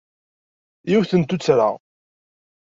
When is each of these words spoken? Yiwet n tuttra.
Yiwet 0.89 1.11
n 1.19 1.21
tuttra. 1.23 1.69